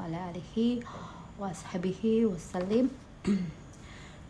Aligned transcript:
Ala 0.00 0.32
alihi 0.32 0.80
wa 1.36 1.52
ashabihi 1.52 2.24
wassalim. 2.24 2.88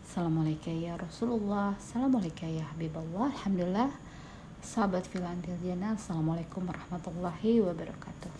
Assalamualaikum 0.03 0.83
ya 0.83 0.99
Rasulullah. 0.99 1.79
Assalamualaikum 1.79 2.59
ya 2.59 2.67
Habiballah 2.75 3.31
Alhamdulillah. 3.31 3.95
Sahabat 4.59 5.07
filantil 5.07 5.55
jannah 5.63 5.95
Assalamualaikum 5.95 6.67
warahmatullahi 6.67 7.63
wabarakatuh. 7.63 8.33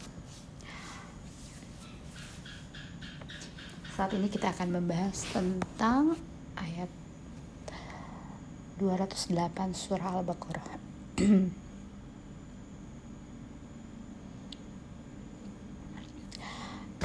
Saat 3.96 4.12
ini 4.20 4.28
kita 4.28 4.52
akan 4.52 4.76
membahas 4.76 5.24
tentang 5.32 6.20
ayat 6.60 7.01
208 8.82 9.78
surah 9.78 10.10
Al-Baqarah. 10.18 10.70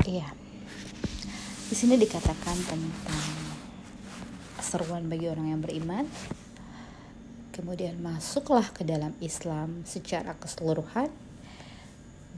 Iya. 0.07 0.30
Di 1.66 1.75
sini 1.75 1.99
dikatakan 1.99 2.55
tentang 2.62 3.27
seruan 4.62 5.11
bagi 5.11 5.27
orang 5.27 5.51
yang 5.51 5.59
beriman. 5.59 6.07
Kemudian 7.51 7.99
masuklah 7.99 8.71
ke 8.71 8.87
dalam 8.87 9.19
Islam 9.19 9.83
secara 9.83 10.38
keseluruhan. 10.38 11.11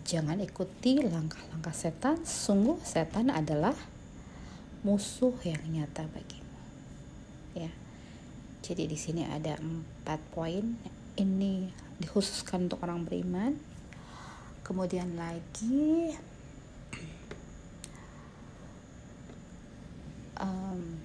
Jangan 0.08 0.40
ikuti 0.40 1.04
langkah-langkah 1.04 1.76
setan. 1.76 2.24
Sungguh 2.24 2.80
setan 2.80 3.28
adalah 3.28 3.76
musuh 4.80 5.36
yang 5.44 5.60
nyata 5.68 6.08
bagimu. 6.08 6.56
Ya 7.52 7.68
jadi 8.68 8.84
di 8.84 9.00
sini 9.00 9.24
ada 9.24 9.56
empat 9.56 10.20
poin. 10.36 10.76
Ini 11.16 11.72
dikhususkan 12.04 12.68
untuk 12.68 12.84
orang 12.84 13.00
beriman. 13.08 13.56
Kemudian 14.60 15.16
lagi 15.16 16.12
um, 20.36 21.00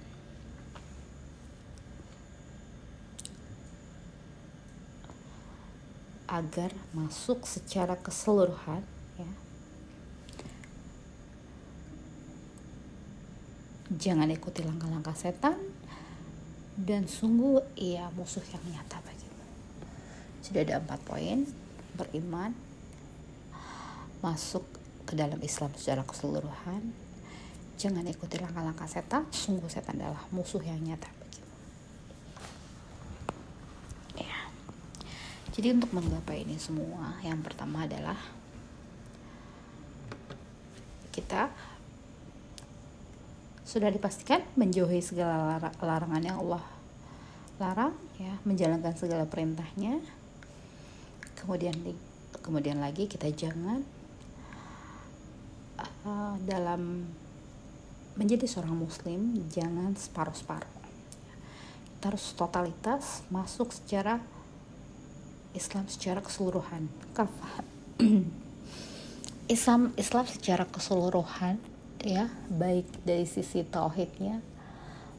agar 6.28 6.76
masuk 6.92 7.48
secara 7.48 7.96
keseluruhan 7.96 8.84
ya. 9.16 9.30
Jangan 13.96 14.28
ikuti 14.28 14.60
langkah-langkah 14.60 15.16
setan 15.16 15.56
dan 16.74 17.06
sungguh 17.06 17.62
ia 17.78 18.10
musuh 18.18 18.42
yang 18.50 18.62
nyata 18.74 18.98
bagimu. 19.06 19.46
Sudah 20.42 20.60
ada 20.66 20.82
empat 20.82 21.00
poin 21.06 21.46
beriman, 21.94 22.50
masuk 24.18 24.66
ke 25.06 25.14
dalam 25.14 25.38
Islam 25.38 25.70
secara 25.78 26.02
keseluruhan, 26.02 26.90
jangan 27.78 28.02
ikuti 28.10 28.42
langkah-langkah 28.42 28.90
setan, 28.90 29.30
sungguh 29.30 29.70
setan 29.70 30.02
adalah 30.02 30.26
musuh 30.34 30.62
yang 30.66 30.82
nyata 30.82 31.06
bagimu. 31.06 31.54
Ya. 34.18 34.38
Jadi 35.54 35.78
untuk 35.78 35.94
menggapai 35.94 36.42
ini 36.42 36.58
semua, 36.58 37.14
yang 37.22 37.38
pertama 37.38 37.86
adalah 37.86 38.18
kita 41.14 41.46
sudah 43.74 43.90
dipastikan 43.90 44.38
menjauhi 44.54 45.02
segala 45.02 45.58
larangan 45.82 46.22
yang 46.22 46.38
Allah 46.46 46.62
larang 47.58 47.90
ya 48.22 48.38
menjalankan 48.46 48.94
segala 48.94 49.26
perintahnya. 49.26 49.98
Kemudian 51.34 51.74
kemudian 52.38 52.78
lagi 52.78 53.10
kita 53.10 53.26
jangan 53.34 53.82
uh, 56.06 56.38
dalam 56.46 57.10
menjadi 58.14 58.46
seorang 58.46 58.78
muslim 58.78 59.42
jangan 59.50 59.98
separuh-separuh. 59.98 60.70
Kita 61.98 62.14
harus 62.14 62.30
totalitas 62.38 63.26
masuk 63.26 63.74
secara 63.74 64.22
Islam 65.50 65.90
secara 65.90 66.22
keseluruhan. 66.22 66.86
Kafah 67.10 67.66
Islam 69.54 69.90
Islam 69.98 70.24
secara 70.30 70.62
keseluruhan 70.62 71.73
ya 72.04 72.28
baik 72.52 72.84
dari 73.08 73.24
sisi 73.24 73.64
tauhidnya 73.64 74.44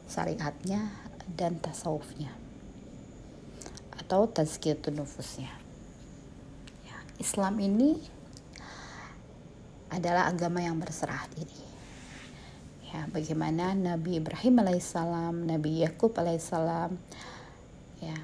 syariatnya 0.06 0.86
dan 1.34 1.58
tasawufnya. 1.58 2.30
Atau 3.98 4.30
tazkiyatun 4.30 5.02
nufusnya. 5.02 5.50
Ya, 6.86 6.96
Islam 7.18 7.58
ini 7.58 7.98
adalah 9.90 10.30
agama 10.30 10.62
yang 10.62 10.78
berserah 10.78 11.26
diri. 11.34 11.66
Ya 12.86 13.02
bagaimana 13.10 13.74
Nabi 13.74 14.22
Ibrahim 14.22 14.62
alaihissalam 14.62 15.42
Nabi 15.42 15.82
Yakub 15.82 16.14
alaihissalam 16.14 16.94
ya 17.98 18.16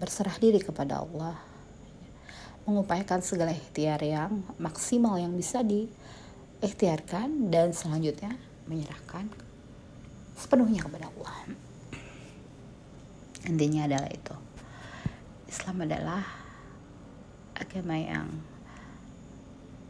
berserah 0.00 0.40
diri 0.40 0.64
kepada 0.64 1.04
Allah. 1.04 1.36
Mengupayakan 2.64 3.20
segala 3.20 3.52
ikhtiar 3.52 4.00
yang 4.00 4.40
maksimal 4.56 5.20
yang 5.20 5.36
bisa 5.36 5.60
di 5.60 5.84
ikhtiarkan 6.64 7.52
dan 7.52 7.76
selanjutnya 7.76 8.32
menyerahkan 8.64 9.28
sepenuhnya 10.32 10.80
kepada 10.80 11.12
Allah. 11.12 11.36
Intinya 13.44 13.84
adalah 13.84 14.08
itu. 14.08 14.36
Islam 15.44 15.84
adalah 15.84 16.24
agama 17.52 17.94
yang 18.00 18.26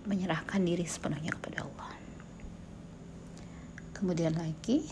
menyerahkan 0.04 0.60
diri 0.66 0.82
sepenuhnya 0.84 1.30
kepada 1.38 1.62
Allah. 1.64 1.90
Kemudian 3.94 4.34
lagi 4.34 4.84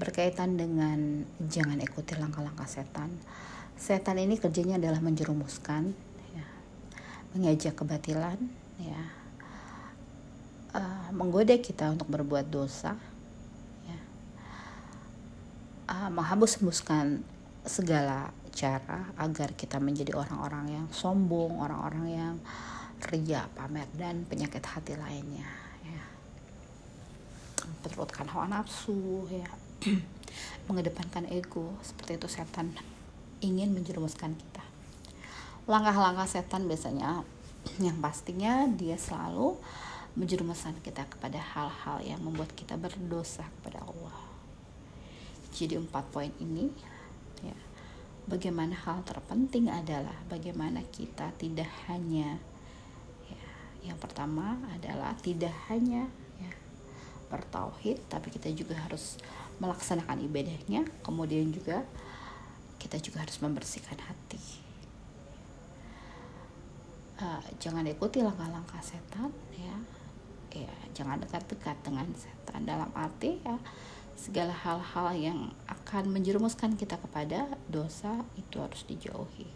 berkaitan 0.00 0.56
dengan 0.56 1.28
jangan 1.44 1.76
ikuti 1.84 2.16
langkah-langkah 2.16 2.64
setan. 2.64 3.12
Setan 3.76 4.16
ini 4.16 4.40
kerjanya 4.40 4.80
adalah 4.80 5.04
menjerumuskan 5.04 5.92
ya, 6.32 6.46
mengajak 7.36 7.76
kebatilan 7.76 8.40
ya 8.80 9.19
uh, 10.74 11.08
menggoda 11.14 11.56
kita 11.58 11.90
untuk 11.90 12.06
berbuat 12.10 12.46
dosa, 12.50 12.94
ya. 13.86 14.00
uh, 15.90 16.10
menghembus-hembuskan 16.10 17.22
segala 17.66 18.32
cara 18.50 19.14
agar 19.20 19.54
kita 19.54 19.78
menjadi 19.78 20.16
orang-orang 20.16 20.80
yang 20.80 20.86
sombong, 20.90 21.60
orang-orang 21.60 22.06
yang 22.10 22.34
ria, 23.10 23.46
pamer 23.56 23.88
dan 23.96 24.26
penyakit 24.26 24.60
hati 24.60 24.98
lainnya. 24.98 25.48
Ya. 25.86 26.02
Memperturutkan 27.64 28.28
hawa 28.28 28.50
nafsu, 28.50 29.26
ya. 29.30 29.48
mengedepankan 30.68 31.26
ego, 31.32 31.74
seperti 31.82 32.20
itu 32.20 32.28
setan 32.30 32.70
ingin 33.40 33.72
menjerumuskan 33.72 34.36
kita. 34.36 34.64
Langkah-langkah 35.64 36.28
setan 36.28 36.68
biasanya 36.68 37.24
yang 37.86 37.98
pastinya 37.98 38.68
dia 38.68 39.00
selalu 39.00 39.56
menjerumuskan 40.18 40.74
kita 40.82 41.06
kepada 41.06 41.38
hal-hal 41.38 42.02
yang 42.02 42.20
membuat 42.22 42.50
kita 42.58 42.74
berdosa 42.74 43.46
kepada 43.60 43.82
Allah. 43.86 44.18
Jadi 45.54 45.78
empat 45.78 46.06
poin 46.10 46.30
ini 46.42 46.70
ya, 47.42 47.56
bagaimana 48.26 48.74
hal 48.74 49.02
terpenting 49.06 49.70
adalah 49.70 50.14
bagaimana 50.30 50.82
kita 50.90 51.34
tidak 51.38 51.68
hanya 51.90 52.38
ya, 53.26 53.44
yang 53.90 53.98
pertama 53.98 54.58
adalah 54.70 55.14
tidak 55.18 55.54
hanya 55.66 56.06
ya, 56.38 56.52
bertauhid 57.30 57.98
tapi 58.06 58.30
kita 58.30 58.50
juga 58.54 58.78
harus 58.78 59.18
melaksanakan 59.58 60.22
ibadahnya 60.24 60.86
kemudian 61.02 61.50
juga 61.52 61.84
kita 62.80 62.96
juga 62.96 63.26
harus 63.26 63.36
membersihkan 63.44 63.98
hati 64.00 64.40
uh, 67.20 67.44
jangan 67.60 67.84
ikuti 67.84 68.24
langkah-langkah 68.24 68.80
setan 68.80 69.30
ya 69.52 69.99
ya 70.50 70.72
jangan 70.92 71.22
dekat-dekat 71.22 71.76
dengan 71.86 72.06
setan. 72.18 72.66
Dalam 72.66 72.90
arti 72.94 73.38
ya 73.42 73.56
segala 74.18 74.52
hal-hal 74.52 75.16
yang 75.16 75.40
akan 75.64 76.12
menjerumuskan 76.12 76.76
kita 76.76 77.00
kepada 77.00 77.56
dosa 77.72 78.20
itu 78.36 78.60
harus 78.60 78.84
dijauhi. 78.84 79.48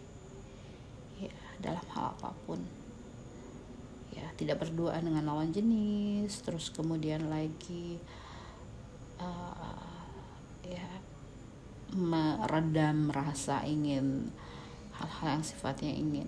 Ya 1.21 1.35
dalam 1.61 1.85
hal 1.93 2.15
apa 2.17 2.33
pun. 2.47 2.63
Ya 4.15 4.31
tidak 4.39 4.63
berdoa 4.63 4.95
dengan 4.97 5.27
lawan 5.27 5.51
jenis 5.51 6.41
terus 6.41 6.71
kemudian 6.71 7.27
lagi 7.27 7.99
uh, 9.19 10.01
ya 10.65 10.87
meredam 11.95 13.13
rasa 13.13 13.61
ingin 13.67 14.31
hal-hal 14.95 15.39
yang 15.39 15.45
sifatnya 15.45 15.91
ingin 15.91 16.27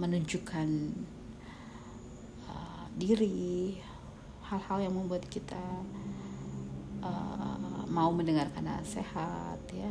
menunjukkan 0.00 0.68
diri 3.02 3.74
hal-hal 4.46 4.78
yang 4.86 4.94
membuat 4.94 5.26
kita 5.26 5.58
uh, 7.02 7.82
mau 7.90 8.14
mendengarkan 8.14 8.62
nasihat 8.62 9.58
ya. 9.74 9.90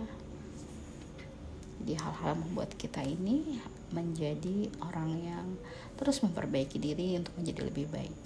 Jadi 1.82 1.94
hal-hal 1.98 2.40
membuat 2.40 2.72
kita 2.80 3.04
ini 3.04 3.60
menjadi 3.92 4.72
orang 4.80 5.12
yang 5.20 5.48
terus 6.00 6.24
memperbaiki 6.24 6.80
diri 6.80 7.20
untuk 7.20 7.36
menjadi 7.36 7.62
lebih 7.68 7.92
baik. 7.92 8.22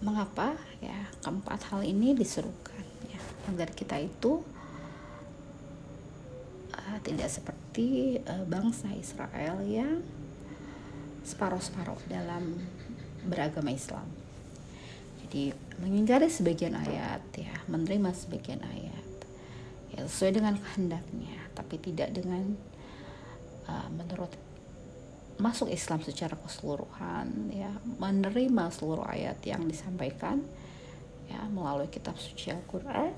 Mengapa? 0.00 0.56
Ya 0.80 1.12
keempat 1.20 1.68
hal 1.68 1.84
ini 1.84 2.16
diserukan 2.16 2.86
ya. 3.10 3.20
Agar 3.52 3.68
kita 3.76 4.00
itu 4.00 4.40
uh, 6.72 6.98
tidak 7.04 7.28
seperti 7.28 8.16
uh, 8.24 8.48
bangsa 8.48 8.88
Israel 8.96 9.60
yang 9.66 10.00
separuh-separuh 11.24 12.00
dalam 12.08 12.56
beragama 13.26 13.70
Islam. 13.72 14.06
Jadi 15.24 15.54
mengingkari 15.78 16.26
sebagian 16.26 16.74
ayat 16.74 17.22
ya, 17.36 17.54
menerima 17.70 18.10
sebagian 18.16 18.60
ayat 18.64 19.06
ya 19.94 20.06
sesuai 20.06 20.42
dengan 20.42 20.54
kehendaknya, 20.58 21.36
tapi 21.54 21.78
tidak 21.78 22.10
dengan 22.14 22.56
uh, 23.70 23.88
menurut 23.94 24.32
masuk 25.40 25.72
Islam 25.72 26.04
secara 26.04 26.36
keseluruhan 26.36 27.48
ya 27.48 27.72
menerima 27.96 28.68
seluruh 28.68 29.08
ayat 29.08 29.40
yang 29.48 29.64
disampaikan 29.64 30.44
ya 31.32 31.40
melalui 31.48 31.88
kitab 31.88 32.20
suci 32.20 32.52
Al-Qur'an 32.52 33.16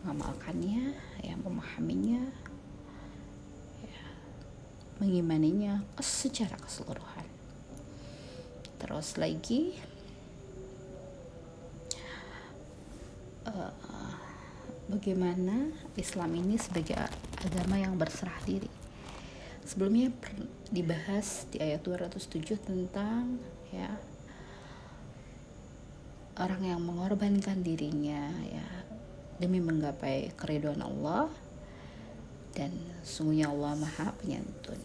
mengamalkannya 0.00 0.96
ya 1.20 1.34
memahaminya 1.36 2.24
ya 2.24 2.41
mengimaninya 5.02 5.82
secara 5.98 6.54
keseluruhan. 6.62 7.26
Terus 8.78 9.18
lagi 9.18 9.74
uh, 13.50 13.74
bagaimana 14.86 15.74
Islam 15.98 16.38
ini 16.38 16.54
sebagai 16.54 16.94
agama 17.42 17.82
yang 17.82 17.98
berserah 17.98 18.38
diri. 18.46 18.70
Sebelumnya 19.66 20.14
dibahas 20.70 21.50
di 21.50 21.58
ayat 21.58 21.82
207 21.82 22.62
tentang 22.62 23.42
ya 23.74 23.90
orang 26.38 26.62
yang 26.62 26.80
mengorbankan 26.82 27.62
dirinya 27.62 28.30
ya 28.46 28.68
demi 29.38 29.58
menggapai 29.58 30.34
keriduan 30.38 30.82
Allah 30.82 31.30
dan 32.52 32.72
sungguhnya 33.00 33.48
Allah 33.48 33.76
Maha 33.76 34.12
Penyantun. 34.20 34.80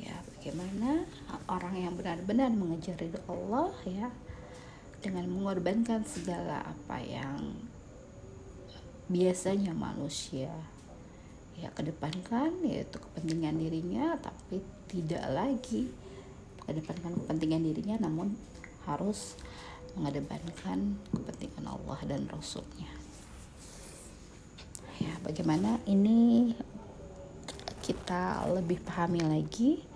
Ya, 0.00 0.16
bagaimana 0.36 1.04
orang 1.48 1.74
yang 1.76 1.94
benar-benar 1.96 2.50
mengejar 2.52 2.96
ridho 2.96 3.20
Allah 3.28 3.72
ya 3.84 4.08
dengan 5.04 5.28
mengorbankan 5.30 6.02
segala 6.02 6.64
apa 6.64 6.98
yang 7.04 7.54
biasanya 9.06 9.70
manusia 9.70 10.50
ya 11.56 11.72
kedepankan 11.72 12.52
yaitu 12.66 13.00
kepentingan 13.00 13.56
dirinya 13.56 14.18
tapi 14.20 14.60
tidak 14.90 15.24
lagi 15.30 15.88
kedepankan 16.66 17.14
kepentingan 17.24 17.62
dirinya 17.64 17.96
namun 18.02 18.34
harus 18.84 19.38
mengedepankan 19.96 21.00
kepentingan 21.14 21.64
Allah 21.64 21.98
dan 22.04 22.28
Rasulnya 22.28 23.05
ya 25.00 25.14
bagaimana 25.22 25.80
ini 25.86 26.52
kita 27.86 28.50
lebih 28.50 28.82
pahami 28.82 29.22
lagi 29.22 29.86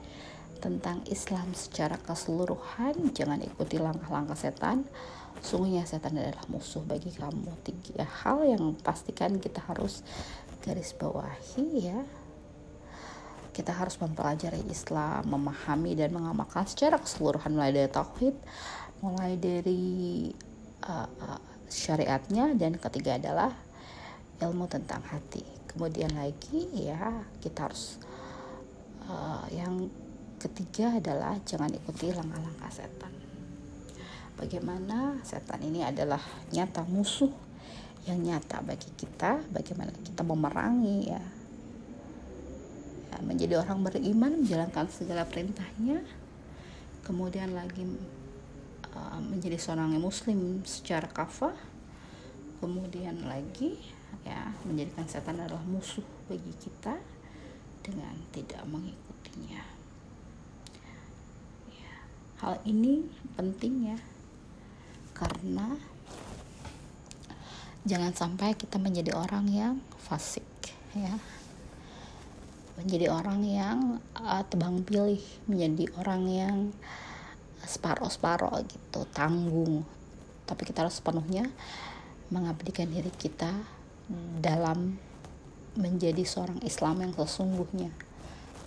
tentang 0.60 1.02
Islam 1.08 1.50
secara 1.56 1.96
keseluruhan. 1.98 3.10
Jangan 3.16 3.40
ikuti 3.42 3.80
langkah-langkah 3.80 4.36
setan. 4.36 4.84
Sungguhnya 5.40 5.88
setan 5.88 6.20
adalah 6.20 6.44
musuh 6.52 6.84
bagi 6.84 7.10
kamu. 7.10 7.50
Tiga 7.64 8.04
hal 8.04 8.44
yang 8.44 8.76
pastikan 8.78 9.40
kita 9.40 9.64
harus 9.64 10.04
garis 10.60 10.92
bawahi 10.94 11.66
ya. 11.80 12.00
Kita 13.50 13.74
harus 13.74 13.98
mempelajari 13.98 14.62
Islam, 14.70 15.26
memahami 15.26 15.98
dan 15.98 16.14
mengamalkan 16.14 16.68
secara 16.68 17.00
keseluruhan. 17.00 17.50
Mulai 17.56 17.72
dari 17.74 17.90
tauhid, 17.90 18.36
mulai 19.02 19.34
dari 19.40 19.82
uh, 20.86 21.08
uh, 21.08 21.40
syariatnya 21.66 22.54
dan 22.54 22.78
ketiga 22.78 23.18
adalah 23.18 23.50
ilmu 24.40 24.66
tentang 24.66 25.04
hati. 25.04 25.44
Kemudian 25.70 26.16
lagi 26.16 26.66
ya 26.74 27.22
kita 27.38 27.70
harus 27.70 28.00
uh, 29.06 29.46
yang 29.52 29.86
ketiga 30.40 30.96
adalah 30.96 31.36
jangan 31.44 31.70
ikuti 31.70 32.10
langkah-langkah 32.10 32.72
setan. 32.72 33.12
Bagaimana 34.40 35.20
setan 35.20 35.60
ini 35.60 35.84
adalah 35.84 36.20
nyata 36.50 36.82
musuh 36.88 37.30
yang 38.08 38.20
nyata 38.24 38.64
bagi 38.64 38.88
kita 38.96 39.44
bagaimana 39.52 39.92
kita 40.00 40.24
memerangi 40.24 41.12
ya, 41.12 41.20
ya 43.12 43.18
menjadi 43.20 43.60
orang 43.60 43.84
beriman 43.84 44.40
menjalankan 44.40 44.88
segala 44.88 45.28
perintahnya 45.28 46.00
kemudian 47.04 47.52
lagi 47.52 47.84
uh, 48.96 49.20
menjadi 49.20 49.60
seorang 49.60 50.00
muslim 50.00 50.64
secara 50.64 51.12
kafah 51.12 51.52
kemudian 52.64 53.20
lagi 53.28 53.76
ya 54.26 54.52
menjadikan 54.66 55.06
setan 55.08 55.40
adalah 55.40 55.62
musuh 55.64 56.04
bagi 56.28 56.52
kita 56.60 56.94
dengan 57.80 58.14
tidak 58.30 58.62
mengikutinya. 58.68 59.62
Ya, 61.72 61.94
hal 62.44 62.54
ini 62.68 63.08
penting 63.34 63.94
ya 63.94 63.98
karena 65.16 65.76
jangan 67.84 68.12
sampai 68.12 68.56
kita 68.56 68.76
menjadi 68.76 69.16
orang 69.16 69.48
yang 69.48 69.74
fasik 69.96 70.46
ya. 70.92 71.16
Menjadi 72.80 73.12
orang 73.12 73.44
yang 73.44 73.78
uh, 74.16 74.40
tebang 74.48 74.80
pilih 74.80 75.20
menjadi 75.44 75.84
orang 76.00 76.22
yang 76.28 76.56
separoh-separoh 77.60 78.64
gitu 78.64 79.04
tanggung. 79.12 79.84
Tapi 80.48 80.62
kita 80.64 80.88
harus 80.88 80.96
sepenuhnya 80.96 81.44
mengabdikan 82.32 82.88
diri 82.88 83.12
kita 83.12 83.52
dalam 84.40 84.98
menjadi 85.78 86.26
seorang 86.26 86.58
Islam 86.66 87.02
yang 87.06 87.12
sesungguhnya. 87.14 87.94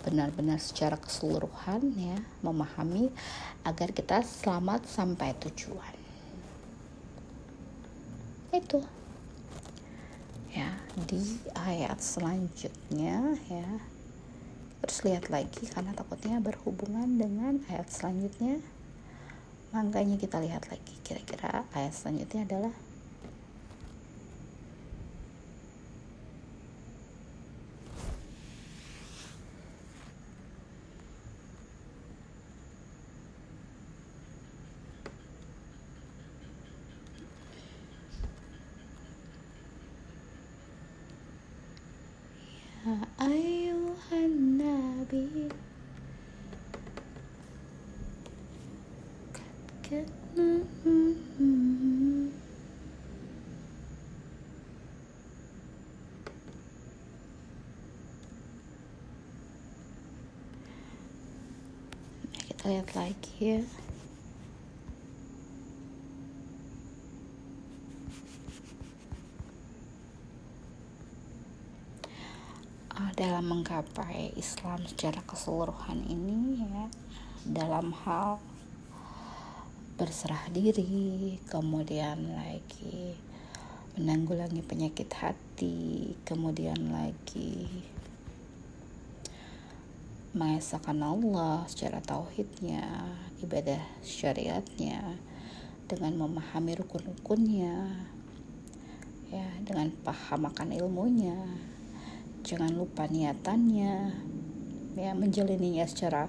Benar-benar 0.04 0.60
secara 0.60 1.00
keseluruhan 1.00 1.96
ya 1.96 2.16
memahami 2.44 3.08
agar 3.64 3.92
kita 3.92 4.20
selamat 4.20 4.84
sampai 4.84 5.32
tujuan. 5.48 5.96
Itu. 8.52 8.84
Ya 10.52 10.76
di 11.08 11.40
ayat 11.56 11.98
selanjutnya 12.00 13.36
ya. 13.48 13.68
Terus 14.84 14.98
lihat 15.08 15.32
lagi 15.32 15.64
karena 15.72 15.96
takutnya 15.96 16.36
berhubungan 16.44 17.16
dengan 17.16 17.64
ayat 17.72 17.88
selanjutnya. 17.88 18.60
Makanya 19.72 20.20
kita 20.20 20.38
lihat 20.38 20.68
lagi 20.68 20.94
kira-kira 21.02 21.64
ayat 21.72 21.96
selanjutnya 21.96 22.44
adalah 22.44 22.74
kita 62.64 62.80
lihat 62.80 62.96
lagi 62.96 63.36
ya. 63.44 63.60
Dalam 73.20 73.44
menggapai 73.52 74.32
Islam 74.40 74.80
secara 74.88 75.20
keseluruhan 75.28 76.08
ini 76.08 76.64
ya 76.64 76.88
dalam 77.44 77.92
hal 77.92 78.40
berserah 80.00 80.48
diri 80.48 81.36
kemudian 81.44 82.32
lagi 82.32 83.12
menanggulangi 84.00 84.64
penyakit 84.64 85.12
hati 85.20 86.16
kemudian 86.24 86.80
lagi 86.88 87.68
mengesahkan 90.34 90.98
Allah 90.98 91.62
secara 91.70 92.02
tauhidnya 92.02 92.82
ibadah 93.38 93.78
syariatnya 94.02 95.16
dengan 95.86 96.18
memahami 96.18 96.74
rukun-rukunnya 96.74 98.02
ya 99.30 99.48
dengan 99.62 99.94
paham 100.02 100.50
akan 100.50 100.74
ilmunya 100.74 101.38
jangan 102.44 102.74
lupa 102.74 103.06
niatannya 103.06 104.10
ya 104.94 105.10
menjalaninya 105.14 105.86
secara 105.86 106.28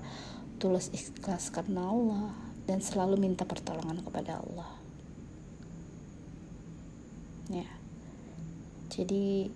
tulus 0.57 0.89
ikhlas 0.95 1.51
karena 1.51 1.91
Allah 1.91 2.31
dan 2.65 2.81
selalu 2.81 3.21
minta 3.21 3.45
pertolongan 3.45 4.01
kepada 4.01 4.41
Allah. 4.41 4.71
Ya. 7.50 7.69
Jadi 8.89 9.53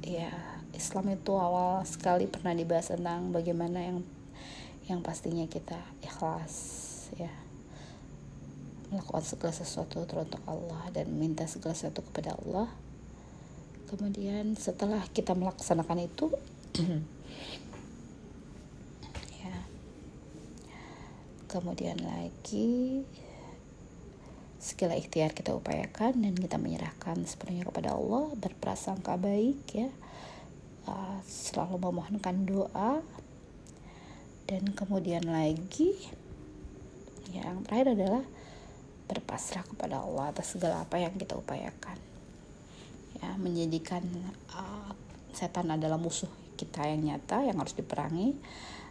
ya 0.00 0.32
Islam 0.80 1.12
itu 1.12 1.36
awal 1.36 1.84
sekali 1.84 2.24
pernah 2.24 2.56
dibahas 2.56 2.88
tentang 2.88 3.36
bagaimana 3.36 3.84
yang 3.84 4.00
yang 4.88 5.04
pastinya 5.04 5.44
kita 5.44 5.76
ikhlas 6.00 6.56
ya. 7.20 7.28
Melakukan 8.88 9.22
segala 9.22 9.52
sesuatu 9.52 10.08
teruntuk 10.08 10.40
Allah 10.48 10.88
dan 10.96 11.12
minta 11.12 11.44
segala 11.44 11.76
sesuatu 11.76 12.00
kepada 12.00 12.32
Allah. 12.40 12.72
Kemudian 13.92 14.56
setelah 14.56 15.04
kita 15.12 15.36
melaksanakan 15.36 16.00
itu 16.00 16.32
ya. 19.44 19.56
Kemudian 21.44 22.00
lagi 22.00 23.04
segala 24.56 24.96
ikhtiar 24.96 25.36
kita 25.36 25.52
upayakan 25.52 26.24
dan 26.24 26.34
kita 26.36 26.56
menyerahkan 26.56 27.20
sepenuhnya 27.28 27.68
kepada 27.68 27.96
Allah 27.96 28.32
berprasangka 28.36 29.16
baik 29.20 29.60
ya 29.72 29.92
selalu 31.26 31.76
memohonkan 31.78 32.46
doa. 32.46 33.02
Dan 34.46 34.74
kemudian 34.74 35.22
lagi 35.30 35.94
yang 37.30 37.62
terakhir 37.62 37.94
adalah 37.94 38.24
berpasrah 39.06 39.62
kepada 39.62 40.02
Allah 40.02 40.34
atas 40.34 40.58
segala 40.58 40.82
apa 40.82 40.98
yang 40.98 41.14
kita 41.14 41.38
upayakan. 41.38 41.98
Ya 43.22 43.34
menjadikan 43.38 44.02
uh, 44.50 44.90
setan 45.30 45.70
adalah 45.70 45.98
musuh 45.98 46.30
kita 46.58 46.86
yang 46.86 47.06
nyata 47.06 47.46
yang 47.46 47.58
harus 47.58 47.78
diperangi. 47.78 48.34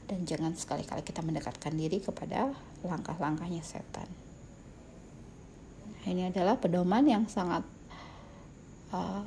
Dan 0.09 0.25
jangan 0.25 0.57
sekali-kali 0.57 1.05
kita 1.05 1.21
mendekatkan 1.21 1.75
diri 1.75 2.01
kepada 2.01 2.49
langkah-langkahnya 2.81 3.61
setan. 3.61 4.09
Ini 6.07 6.33
adalah 6.33 6.57
pedoman 6.57 7.05
yang 7.05 7.29
sangat 7.29 7.61
uh, 8.89 9.21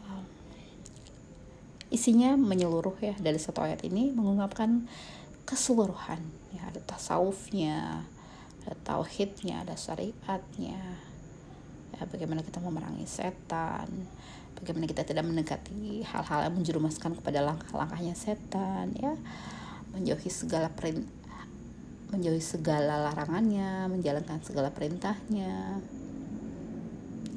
isinya 1.92 2.34
menyeluruh 2.34 2.96
ya. 2.98 3.14
Dari 3.20 3.36
satu 3.36 3.60
ayat 3.60 3.84
ini 3.84 4.10
mengungkapkan 4.16 4.88
keseluruhan. 5.44 6.18
Ya 6.56 6.64
ada 6.72 6.80
tasawufnya 6.80 8.08
ada 8.62 8.76
tauhidnya 8.82 9.66
ada 9.66 9.76
syariatnya. 9.76 10.80
Ya 11.92 12.02
bagaimana 12.08 12.40
kita 12.40 12.58
memerangi 12.64 13.04
setan. 13.04 14.08
Bagaimana 14.56 14.88
kita 14.88 15.02
tidak 15.04 15.26
mendekati 15.26 16.06
hal-hal 16.06 16.48
yang 16.48 16.54
menjerumuskan 16.56 17.18
kepada 17.18 17.44
langkah-langkahnya 17.44 18.16
setan 18.16 18.96
ya. 18.96 19.12
Menjauhi 19.92 20.32
segala 20.32 20.72
perintah 20.72 21.20
menjauhi 22.12 22.44
segala 22.44 23.08
larangannya 23.08 23.88
menjalankan 23.88 24.44
segala 24.44 24.68
perintahnya. 24.68 25.80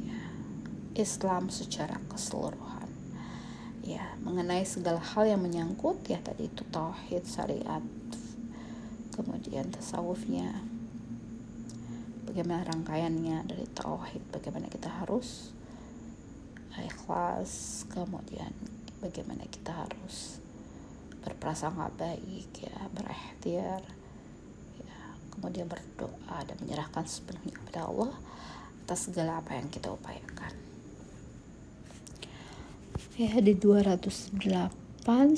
Ya, 0.03 0.19
Islam 0.99 1.47
secara 1.47 1.95
keseluruhan 2.11 2.74
ya 3.85 4.17
mengenai 4.25 4.65
segala 4.65 4.97
hal 4.97 5.29
yang 5.29 5.45
menyangkut 5.45 6.01
ya 6.09 6.17
tadi 6.25 6.49
itu 6.49 6.65
tauhid 6.73 7.21
syariat 7.21 7.85
kemudian 9.13 9.69
tasawufnya 9.69 10.65
bagaimana 12.25 12.65
rangkaiannya 12.65 13.45
dari 13.45 13.69
tauhid 13.77 14.25
bagaimana 14.33 14.65
kita 14.73 14.89
harus 14.89 15.53
ikhlas 16.75 17.85
kemudian 17.93 18.51
bagaimana 18.99 19.45
kita 19.47 19.71
harus 19.85 20.41
berprasangka 21.21 21.93
baik 21.93 22.49
ya 22.65 22.89
berikhtiar 22.89 23.85
ya 24.81 24.99
kemudian 25.37 25.69
berdoa 25.69 26.41
dan 26.41 26.57
menyerahkan 26.65 27.05
sepenuhnya 27.05 27.53
kepada 27.53 27.85
Allah 27.85 28.17
atas 28.85 29.07
segala 29.13 29.39
apa 29.45 29.55
yang 29.55 29.69
kita 29.69 29.93
upayakan 29.93 30.64
ya 33.15 33.39
di 33.39 33.55
208 33.55 34.35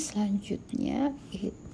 selanjutnya 0.01 1.13
itu 1.29 1.67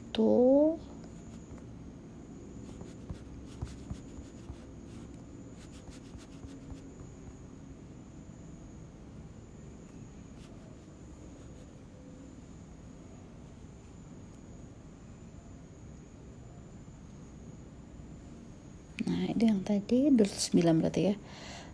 itu 19.33 19.49
yang 19.49 19.65
tadi 19.65 20.13
29 20.13 20.79
berarti 20.79 21.01
ya 21.11 21.15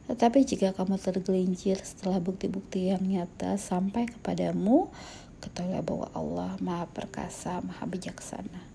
tetapi 0.10 0.42
jika 0.42 0.74
kamu 0.74 0.98
tergelincir 0.98 1.78
setelah 1.86 2.18
bukti-bukti 2.18 2.90
yang 2.90 3.06
nyata 3.06 3.62
sampai 3.62 4.10
kepadamu, 4.10 4.90
ketahuilah 5.38 5.86
bahwa 5.86 6.08
Allah 6.18 6.52
Maha 6.58 6.90
Perkasa, 6.90 7.62
Maha 7.62 7.86
Bijaksana. 7.86 8.66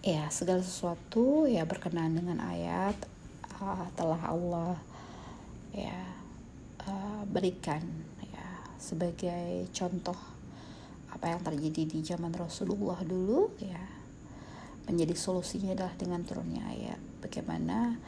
Ya, 0.00 0.32
segala 0.32 0.64
sesuatu 0.64 1.44
ya 1.44 1.68
berkenaan 1.68 2.16
dengan 2.16 2.40
ayat 2.40 2.96
uh, 3.60 3.84
telah 3.92 4.32
Allah 4.32 4.80
ya 5.76 6.00
uh, 6.88 7.22
berikan 7.28 7.84
sebagai 8.80 9.68
contoh 9.76 10.16
apa 11.12 11.36
yang 11.36 11.44
terjadi 11.44 11.82
di 11.84 12.00
zaman 12.00 12.32
Rasulullah 12.32 12.96
dulu 13.04 13.52
ya 13.60 13.84
menjadi 14.88 15.14
solusinya 15.14 15.76
adalah 15.76 15.94
dengan 15.94 16.24
turunnya 16.24 16.64
ayat. 16.66 17.00
Bagaimana 17.20 18.00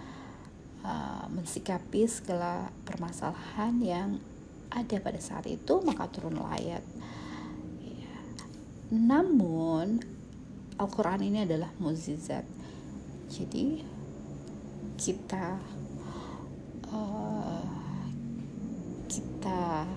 uh, 0.83 1.29
mensikapi 1.31 2.09
segala 2.09 2.73
permasalahan 2.89 3.75
yang 3.85 4.09
ada 4.73 4.97
pada 4.99 5.21
saat 5.21 5.45
itu 5.47 5.85
maka 5.85 6.09
turunlah 6.09 6.49
ayat. 6.57 6.83
Ya. 7.85 8.17
namun 8.89 10.01
Al-Quran 10.81 11.29
ini 11.29 11.45
adalah 11.45 11.69
muzizat 11.77 12.49
jadi 13.29 13.85
kita 14.97 15.57
uh, 16.93 17.65
kita 19.09 19.89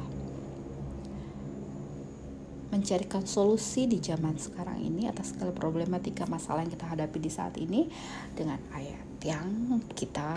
mencarikan 2.76 3.24
solusi 3.24 3.88
di 3.88 4.04
zaman 4.04 4.36
sekarang 4.36 4.84
ini 4.84 5.08
atas 5.08 5.32
segala 5.32 5.56
problematika 5.56 6.28
masalah 6.28 6.68
yang 6.68 6.76
kita 6.76 6.92
hadapi 6.92 7.18
di 7.24 7.32
saat 7.32 7.56
ini 7.56 7.88
dengan 8.36 8.60
ayat 8.76 9.08
yang 9.24 9.80
kita 9.96 10.36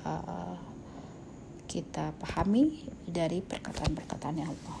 uh, 0.00 0.56
kita 1.68 2.16
pahami 2.16 2.88
dari 3.04 3.44
perkataan-perkataan 3.44 4.40
Allah. 4.40 4.80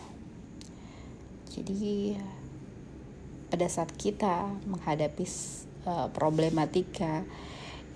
Jadi 1.52 2.16
pada 3.52 3.68
saat 3.68 3.92
kita 3.92 4.48
menghadapi 4.64 5.28
uh, 5.84 6.08
problematika 6.08 7.20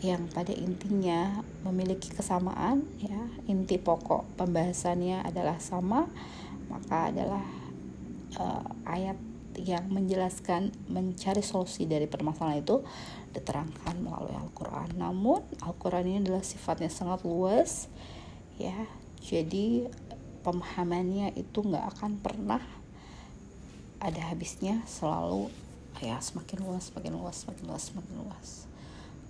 yang 0.05 0.29
pada 0.33 0.53
intinya 0.53 1.45
memiliki 1.65 2.13
kesamaan 2.13 2.85
ya 3.01 3.21
inti 3.49 3.77
pokok 3.77 4.25
pembahasannya 4.41 5.21
adalah 5.29 5.61
sama 5.61 6.09
maka 6.73 7.13
adalah 7.13 7.60
uh, 8.39 8.67
ayat 8.87 9.19
yang 9.59 9.91
menjelaskan 9.91 10.71
mencari 10.87 11.43
solusi 11.43 11.85
dari 11.85 12.07
permasalahan 12.07 12.63
itu 12.63 12.87
diterangkan 13.35 13.99
melalui 13.99 14.35
Al-Quran. 14.35 14.95
Namun 14.95 15.43
Al-Quran 15.63 16.07
ini 16.07 16.19
adalah 16.23 16.45
sifatnya 16.45 16.91
sangat 16.93 17.27
luas 17.27 17.91
ya. 18.57 18.87
Jadi 19.21 19.85
pemahamannya 20.41 21.37
itu 21.37 21.61
nggak 21.61 21.99
akan 21.99 22.13
pernah 22.23 22.63
ada 24.01 24.33
habisnya 24.33 24.81
selalu 24.89 25.53
ya 26.01 26.17
semakin 26.17 26.65
luas 26.65 26.89
semakin 26.89 27.13
luas 27.13 27.37
semakin 27.45 27.65
luas 27.69 27.83
semakin 27.93 28.15
luas. 28.25 28.49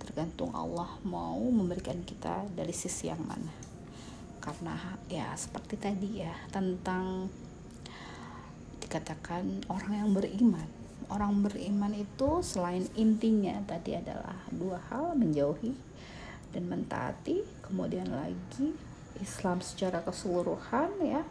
Tergantung 0.00 0.54
Allah 0.54 0.88
mau 1.02 1.40
memberikan 1.50 1.98
kita 2.06 2.46
dari 2.54 2.72
sisi 2.72 3.10
yang 3.10 3.20
mana. 3.26 3.52
Karena 4.40 4.96
ya 5.10 5.34
seperti 5.36 5.76
tadi 5.76 6.24
ya 6.24 6.32
tentang 6.48 7.28
dikatakan 8.90 9.62
orang 9.70 10.02
yang 10.02 10.10
beriman. 10.10 10.66
Orang 11.06 11.46
beriman 11.46 11.94
itu 11.94 12.42
selain 12.42 12.90
intinya 12.98 13.54
tadi 13.62 13.94
adalah 13.94 14.34
dua 14.50 14.82
hal 14.90 15.14
menjauhi 15.14 15.78
dan 16.50 16.66
mentaati. 16.66 17.46
Kemudian 17.62 18.10
lagi 18.10 18.74
Islam 19.22 19.62
secara 19.62 20.02
keseluruhan 20.02 20.90
ya. 21.06 21.22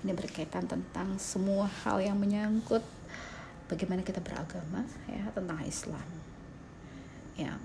Ini 0.00 0.16
berkaitan 0.16 0.64
tentang 0.64 1.20
semua 1.20 1.68
hal 1.84 2.00
yang 2.00 2.16
menyangkut 2.16 2.80
bagaimana 3.68 4.00
kita 4.00 4.24
beragama 4.24 4.88
ya 5.04 5.28
tentang 5.36 5.60
Islam. 5.68 6.08
Yang 7.36 7.60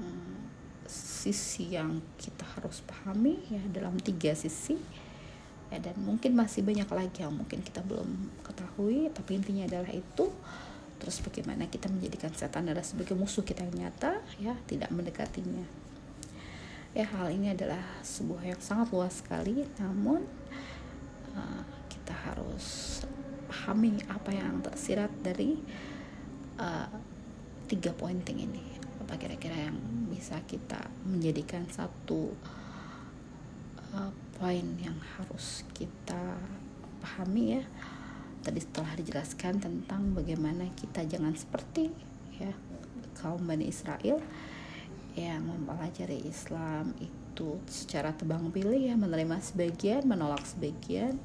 sisi 0.92 1.72
yang 1.72 2.04
kita 2.20 2.44
harus 2.60 2.84
pahami 2.84 3.48
ya 3.48 3.64
dalam 3.72 3.96
tiga 4.04 4.36
sisi 4.36 4.76
ya 5.68 5.80
dan 5.84 5.96
mungkin 6.00 6.32
masih 6.32 6.64
banyak 6.64 6.88
lagi 6.88 7.20
yang 7.28 7.36
mungkin 7.36 7.60
kita 7.60 7.84
belum 7.84 8.32
ketahui 8.44 9.12
tapi 9.12 9.36
intinya 9.36 9.68
adalah 9.68 9.92
itu. 9.92 10.32
Terus 10.98 11.22
bagaimana 11.22 11.70
kita 11.70 11.94
menjadikan 11.94 12.34
setan 12.34 12.66
adalah 12.66 12.82
sebagai 12.82 13.14
musuh 13.14 13.46
kita 13.46 13.62
yang 13.70 13.88
nyata 13.88 14.18
ya 14.42 14.56
tidak 14.66 14.90
mendekatinya. 14.90 15.66
Ya 16.98 17.06
hal 17.06 17.30
ini 17.30 17.54
adalah 17.54 17.84
sebuah 18.02 18.42
yang 18.56 18.62
sangat 18.64 18.90
luas 18.90 19.22
sekali 19.22 19.68
namun 19.78 20.26
uh, 21.38 21.64
kita 21.92 22.16
harus 22.16 22.66
pahami 23.46 24.02
apa 24.10 24.34
yang 24.34 24.60
tersirat 24.66 25.12
dari 25.22 25.60
uh, 26.58 26.90
tiga 27.70 27.94
pointing 27.94 28.42
ini. 28.42 28.66
Apa 29.06 29.20
kira-kira 29.22 29.70
yang 29.70 29.78
bisa 30.10 30.42
kita 30.50 30.82
menjadikan 31.06 31.70
satu 31.70 32.34
uh, 32.34 32.67
poin 34.38 34.66
yang 34.78 34.98
harus 35.18 35.66
kita 35.74 36.38
pahami 37.02 37.60
ya? 37.60 37.64
Tadi 38.46 38.60
setelah 38.64 38.94
dijelaskan 38.96 39.60
tentang 39.60 40.14
bagaimana 40.16 40.70
kita 40.78 41.04
jangan 41.04 41.36
seperti 41.36 41.92
ya 42.38 42.54
kaum 43.18 43.44
Bani 43.44 43.66
Israel 43.68 44.22
yang 45.18 45.42
mempelajari 45.50 46.22
Islam 46.30 46.94
itu 47.02 47.58
secara 47.66 48.14
tebang 48.14 48.54
pilih 48.54 48.78
ya 48.78 48.94
menerima 48.94 49.42
sebagian 49.42 50.06
menolak 50.06 50.46
sebagian. 50.46 51.18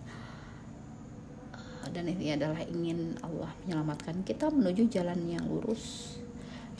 Dan 1.92 2.08
ini 2.08 2.32
adalah 2.32 2.64
ingin 2.64 3.20
Allah 3.20 3.52
menyelamatkan 3.62 4.24
kita 4.24 4.48
menuju 4.48 4.88
jalan 4.88 5.28
yang 5.28 5.44
lurus. 5.44 6.16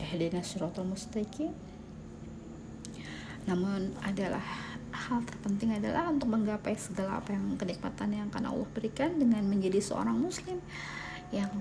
Ihdina 0.00 0.40
syiratal 0.40 0.88
mustaqim. 0.88 1.52
Namun 3.44 3.92
adalah 4.00 4.71
hal 5.12 5.22
terpenting 5.28 5.76
adalah 5.76 6.08
untuk 6.08 6.32
menggapai 6.32 6.72
segala 6.80 7.20
apa 7.20 7.36
yang 7.36 7.60
kenikmatan 7.60 8.08
yang 8.16 8.26
akan 8.32 8.48
Allah 8.48 8.68
berikan 8.72 9.20
dengan 9.20 9.44
menjadi 9.44 9.78
seorang 9.84 10.16
muslim 10.16 10.56
yang 11.28 11.52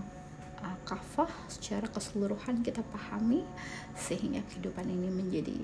uh, 0.64 0.78
kafah 0.88 1.28
secara 1.52 1.92
keseluruhan 1.92 2.64
kita 2.64 2.80
pahami 2.96 3.44
sehingga 4.00 4.40
kehidupan 4.48 4.88
ini 4.88 5.10
menjadi 5.12 5.60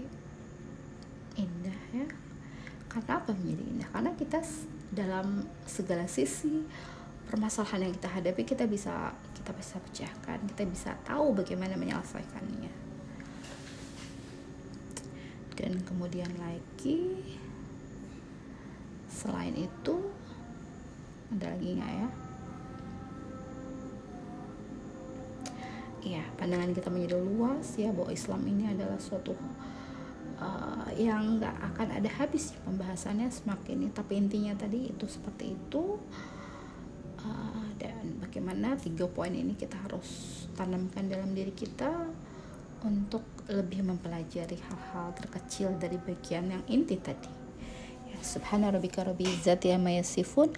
indah 1.39 1.82
ya. 1.96 2.08
Karena 2.91 3.24
apa 3.24 3.32
menjadi 3.32 3.63
indah? 3.63 3.89
Karena 3.96 4.12
kita 4.20 4.39
dalam 4.91 5.48
segala 5.63 6.08
sisi 6.12 6.63
permasalahan 7.27 7.88
yang 7.88 7.94
kita 7.96 8.08
hadapi 8.08 8.44
kita 8.48 8.63
bisa 8.72 9.12
kita 9.36 9.51
bisa 9.51 9.75
pecahkan 9.84 10.39
kita 10.56 10.63
bisa 10.63 10.96
tahu 11.03 11.36
bagaimana 11.36 11.75
menyelesaikannya. 11.75 12.72
Dan 15.58 15.82
kemudian 15.84 16.29
lagi 16.38 17.17
selain 19.08 19.56
itu 19.56 19.96
ada 21.34 21.52
lagi 21.52 21.76
nggak 21.76 21.92
ya? 21.92 22.10
Ya 26.08 26.24
pandangan 26.40 26.72
kita 26.72 26.88
menjadi 26.88 27.20
luas 27.20 27.68
ya 27.76 27.92
bahwa 27.92 28.12
Islam 28.16 28.42
ini 28.48 28.72
adalah 28.72 28.96
suatu 28.96 29.36
uh, 30.40 30.88
yang 30.96 31.40
nggak 31.40 31.56
akan 31.74 32.00
ada 32.00 32.10
habis 32.16 32.56
pembahasannya 32.64 33.28
semakin 33.28 33.84
ini. 33.84 33.88
Tapi 33.92 34.14
intinya 34.16 34.56
tadi 34.56 34.88
itu 34.88 35.04
seperti 35.04 35.56
itu. 35.56 36.00
Uh, 37.18 37.66
dan 37.82 38.24
bagaimana 38.24 38.78
tiga 38.78 39.10
poin 39.10 39.34
ini 39.34 39.58
kita 39.58 39.76
harus 39.76 40.46
tanamkan 40.56 41.10
dalam 41.10 41.34
diri 41.34 41.52
kita 41.52 42.08
untuk 42.86 43.26
lebih 43.50 43.84
mempelajari 43.84 44.58
hal-hal 44.58 45.13
terkecil 45.17 45.74
dari 45.82 45.98
bagian 45.98 46.54
yang 46.54 46.63
inti 46.70 46.98
tadi 47.02 47.37
subhana 48.28 48.76
rabbika 48.76 49.08
rabbil 49.08 49.32
izzati 49.32 49.72
amma 49.72 49.96
yasifun 49.96 50.52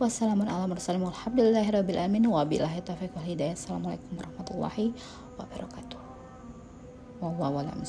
Wassalamualaikum 0.00 0.72
warahmatullahi 0.72 0.96
wabarakatuh. 0.96 1.12
Alhamdulillahirabbil 1.12 2.00
alamin 2.00 2.24
wabillahi 2.32 2.80
taufiq 2.80 3.12
wal 3.12 3.28
hidayah. 3.28 3.52
Assalamualaikum 3.52 4.16
warahmatullahi 4.16 4.96
wabarakatuh. 5.36 6.00
Wallahu 7.20 7.60
a'lam. 7.60 7.84